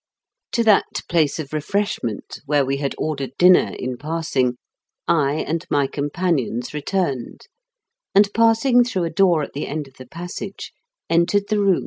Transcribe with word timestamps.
To 0.53 0.63
that 0.63 1.03
place 1.07 1.37
of 1.37 1.53
refreshment, 1.53 2.39
where 2.47 2.65
we 2.65 2.77
had 2.77 2.95
ordered 2.97 3.33
dinner 3.37 3.75
in 3.77 3.97
passing, 3.97 4.57
I 5.07 5.33
and 5.35 5.63
my 5.69 5.85
com 5.85 6.09
panions 6.09 6.73
returned, 6.73 7.41
and, 8.15 8.27
passing 8.33 8.83
through 8.83 9.03
a 9.03 9.11
door 9.11 9.43
at 9.43 9.53
the 9.53 9.67
end 9.67 9.87
of 9.87 9.97
the 9.99 10.07
passage, 10.07 10.71
entered 11.07 11.49
the 11.49 11.57
room 11.59 11.65
THE 11.65 11.69
LEATHER 11.69 11.73
BOTTLE. 11.73 11.79